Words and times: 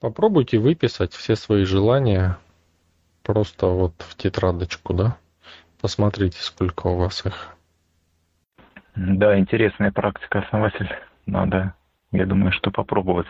Попробуйте 0.00 0.58
выписать 0.58 1.12
все 1.12 1.36
свои 1.36 1.64
желания 1.64 2.38
просто 3.22 3.66
вот 3.66 3.92
в 3.98 4.16
тетрадочку, 4.16 4.94
да? 4.94 5.18
Посмотрите, 5.80 6.38
сколько 6.40 6.86
у 6.86 6.96
вас 6.96 7.24
их. 7.26 7.54
Да, 8.96 9.38
интересная 9.38 9.92
практика, 9.92 10.40
основатель. 10.40 10.88
Надо, 11.26 11.74
я 12.12 12.24
думаю, 12.24 12.50
что 12.52 12.70
попробовать. 12.70 13.28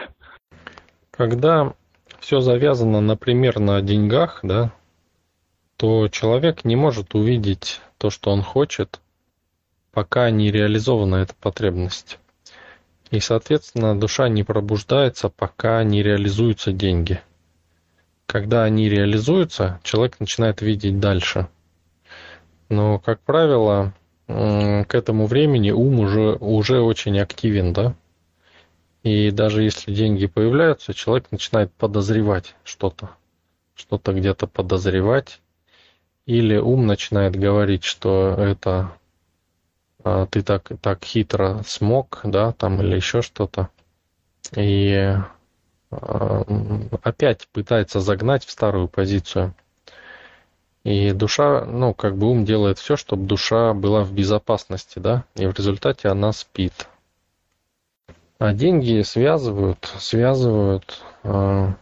Когда 1.10 1.74
все 2.20 2.40
завязано, 2.40 3.00
например, 3.00 3.58
на 3.58 3.82
деньгах, 3.82 4.40
да, 4.44 4.72
то 5.76 6.08
человек 6.08 6.64
не 6.64 6.76
может 6.76 7.14
увидеть 7.14 7.80
то, 7.98 8.10
что 8.10 8.30
он 8.30 8.42
хочет, 8.42 9.00
пока 9.92 10.30
не 10.30 10.52
реализована 10.52 11.16
эта 11.16 11.34
потребность. 11.34 12.18
И, 13.10 13.18
соответственно, 13.18 13.98
душа 13.98 14.28
не 14.28 14.44
пробуждается, 14.44 15.28
пока 15.28 15.82
не 15.82 16.02
реализуются 16.02 16.72
деньги. 16.72 17.20
Когда 18.26 18.62
они 18.62 18.88
реализуются, 18.88 19.80
человек 19.82 20.20
начинает 20.20 20.62
видеть 20.62 21.00
дальше. 21.00 21.48
Но, 22.68 23.00
как 23.00 23.20
правило, 23.20 23.92
к 24.28 24.88
этому 24.92 25.26
времени 25.26 25.72
ум 25.72 25.98
уже, 25.98 26.36
уже 26.36 26.80
очень 26.80 27.18
активен, 27.18 27.72
да? 27.72 27.94
И 29.02 29.32
даже 29.32 29.64
если 29.64 29.92
деньги 29.92 30.26
появляются, 30.26 30.94
человек 30.94 31.32
начинает 31.32 31.72
подозревать 31.72 32.54
что-то, 32.62 33.10
что-то 33.74 34.12
где-то 34.12 34.46
подозревать, 34.46 35.40
или 36.26 36.56
ум 36.56 36.86
начинает 36.86 37.34
говорить, 37.34 37.82
что 37.82 38.36
это 38.38 38.92
ты 40.02 40.42
так, 40.42 40.70
так 40.80 41.04
хитро 41.04 41.62
смог, 41.66 42.20
да, 42.24 42.52
там 42.52 42.80
или 42.80 42.96
еще 42.96 43.22
что-то. 43.22 43.68
И 44.56 45.14
а, 45.90 46.44
опять 47.02 47.48
пытается 47.48 48.00
загнать 48.00 48.44
в 48.44 48.50
старую 48.50 48.88
позицию. 48.88 49.54
И 50.82 51.12
душа, 51.12 51.64
ну, 51.66 51.92
как 51.92 52.16
бы 52.16 52.28
ум 52.28 52.44
делает 52.44 52.78
все, 52.78 52.96
чтобы 52.96 53.26
душа 53.26 53.74
была 53.74 54.02
в 54.02 54.12
безопасности, 54.12 54.98
да, 54.98 55.24
и 55.34 55.46
в 55.46 55.54
результате 55.54 56.08
она 56.08 56.32
спит. 56.32 56.88
А 58.38 58.54
деньги 58.54 59.02
связывают, 59.02 59.92
связывают, 59.98 61.02
а, 61.22 61.74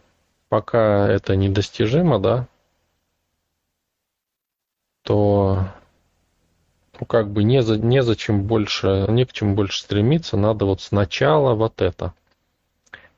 пока 0.49 1.07
это 1.07 1.37
недостижимо, 1.37 2.19
да, 2.19 2.47
то 5.03 5.65
ну, 6.99 7.05
как 7.05 7.31
бы 7.31 7.43
не 7.43 7.61
за, 7.61 7.77
незачем 7.77 8.43
больше, 8.43 9.05
не 9.07 9.25
к 9.25 9.31
чему 9.31 9.55
больше 9.55 9.81
стремиться, 9.81 10.35
надо 10.35 10.65
вот 10.65 10.81
сначала 10.81 11.55
вот 11.55 11.81
это. 11.81 12.13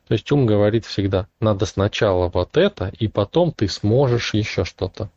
То 0.08 0.14
есть 0.14 0.32
ум 0.32 0.46
говорит 0.46 0.86
всегда, 0.86 1.28
надо 1.40 1.66
сначала 1.66 2.28
вот 2.28 2.58
это, 2.58 2.92
и 3.00 3.08
потом 3.08 3.52
ты 3.52 3.68
сможешь 3.68 4.34
еще 4.34 4.66
что-то. 4.66 5.10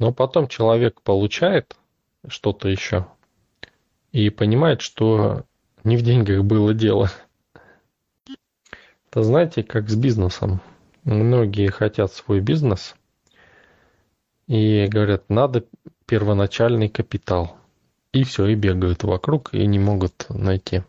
Но 0.00 0.12
потом 0.12 0.48
человек 0.48 1.00
получает 1.02 1.76
что-то 2.26 2.68
еще 2.68 3.06
и 4.10 4.30
понимает, 4.30 4.80
что 4.80 5.44
не 5.84 5.96
в 5.96 6.02
деньгах 6.02 6.42
было 6.42 6.74
дело. 6.74 7.10
Это 9.10 9.22
знаете, 9.22 9.62
как 9.62 9.88
с 9.88 9.94
бизнесом. 9.94 10.60
Многие 11.04 11.68
хотят 11.68 12.12
свой 12.12 12.40
бизнес 12.40 12.96
и 14.46 14.86
говорят, 14.86 15.28
надо 15.28 15.64
первоначальный 16.06 16.88
капитал. 16.88 17.56
И 18.12 18.24
все, 18.24 18.46
и 18.46 18.54
бегают 18.54 19.04
вокруг, 19.04 19.54
и 19.54 19.66
не 19.66 19.78
могут 19.78 20.26
найти. 20.28 20.82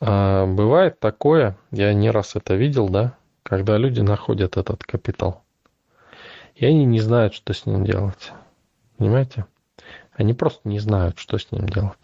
А 0.00 0.46
бывает 0.46 1.00
такое, 1.00 1.56
я 1.70 1.94
не 1.94 2.10
раз 2.10 2.36
это 2.36 2.54
видел, 2.54 2.88
да, 2.88 3.16
когда 3.42 3.78
люди 3.78 4.00
находят 4.00 4.58
этот 4.58 4.84
капитал. 4.84 5.42
И 6.54 6.66
они 6.66 6.84
не 6.84 7.00
знают, 7.00 7.32
что 7.32 7.54
с 7.54 7.64
ним 7.64 7.84
делать. 7.84 8.32
Понимаете? 8.98 9.46
Они 10.12 10.34
просто 10.34 10.68
не 10.68 10.78
знают, 10.78 11.18
что 11.18 11.38
с 11.38 11.50
ним 11.50 11.66
делать. 11.66 11.96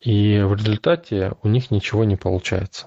И 0.00 0.40
в 0.42 0.54
результате 0.54 1.32
у 1.42 1.48
них 1.48 1.70
ничего 1.70 2.04
не 2.04 2.16
получается. 2.16 2.86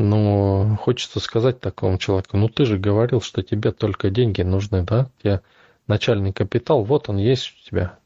Но 0.00 0.76
хочется 0.76 1.18
сказать 1.18 1.58
такому 1.58 1.98
человеку, 1.98 2.36
ну 2.36 2.48
ты 2.48 2.64
же 2.66 2.78
говорил, 2.78 3.20
что 3.20 3.42
тебе 3.42 3.72
только 3.72 4.10
деньги 4.10 4.42
нужны, 4.42 4.84
да? 4.84 5.10
Тебе 5.20 5.40
начальный 5.88 6.32
капитал, 6.32 6.84
вот 6.84 7.08
он 7.08 7.16
есть 7.16 7.52
у 7.52 7.68
тебя. 7.68 7.98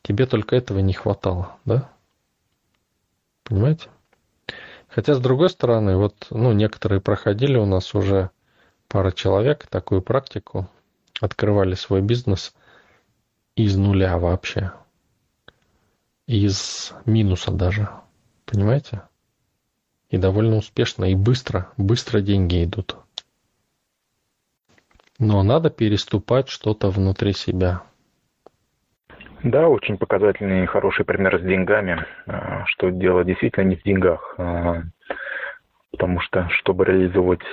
Тебе 0.00 0.24
только 0.24 0.56
этого 0.56 0.78
не 0.78 0.94
хватало, 0.94 1.58
да? 1.66 1.90
Понимаете? 3.42 3.90
Хотя, 4.88 5.12
с 5.12 5.20
другой 5.20 5.50
стороны, 5.50 5.98
вот, 5.98 6.26
ну, 6.30 6.52
некоторые 6.52 7.02
проходили 7.02 7.58
у 7.58 7.66
нас 7.66 7.94
уже 7.94 8.30
пара 8.88 9.12
человек 9.12 9.66
такую 9.66 10.00
практику, 10.00 10.70
открывали 11.20 11.74
свой 11.74 12.00
бизнес 12.00 12.54
из 13.56 13.76
нуля 13.76 14.16
вообще. 14.16 14.72
Из 16.26 16.94
минуса 17.04 17.50
даже. 17.50 17.90
Понимаете? 18.46 19.02
И 20.10 20.18
довольно 20.18 20.56
успешно, 20.56 21.06
и 21.10 21.14
быстро, 21.14 21.72
быстро 21.76 22.20
деньги 22.20 22.64
идут. 22.64 22.96
Но 25.18 25.42
надо 25.42 25.70
переступать 25.70 26.48
что-то 26.48 26.90
внутри 26.90 27.32
себя. 27.32 27.82
Да, 29.42 29.68
очень 29.68 29.98
показательный 29.98 30.64
и 30.64 30.66
хороший 30.66 31.04
пример 31.04 31.38
с 31.38 31.42
деньгами, 31.42 32.04
а, 32.26 32.64
что 32.66 32.90
дело 32.90 33.24
действительно 33.24 33.64
не 33.64 33.76
в 33.76 33.82
деньгах, 33.82 34.34
а, 34.38 34.82
потому 35.92 36.20
что, 36.20 36.48
чтобы 36.50 36.84
реализовать 36.84 37.44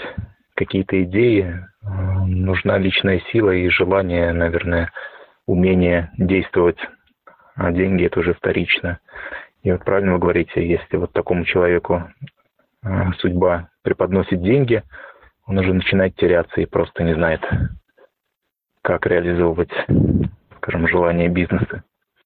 какие-то 0.56 1.04
идеи, 1.04 1.66
а, 1.84 2.26
нужна 2.26 2.78
личная 2.78 3.22
сила 3.32 3.52
и 3.52 3.70
желание, 3.70 4.32
наверное, 4.34 4.92
умение 5.46 6.12
действовать, 6.18 6.80
а 7.56 7.72
деньги 7.72 8.06
это 8.06 8.22
уже 8.22 8.34
вторично. 8.34 9.00
И 9.64 9.72
вот 9.72 9.84
правильно 9.84 10.14
вы 10.14 10.20
говорите, 10.20 10.68
если 10.68 10.98
вот 10.98 11.12
такому 11.14 11.46
человеку 11.46 12.10
судьба 13.20 13.70
преподносит 13.82 14.42
деньги, 14.42 14.84
он 15.46 15.58
уже 15.58 15.74
начинает 15.74 16.16
теряться 16.16 16.62
и 16.62 16.66
просто 16.66 17.04
не 17.04 17.14
знает, 17.14 17.42
как 18.82 19.06
реализовывать, 19.06 19.72
скажем, 20.58 20.88
желание 20.88 21.30
бизнеса. 21.30 21.84